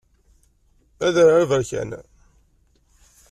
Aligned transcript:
Adrar 1.05 1.35
aberkan. 1.43 1.89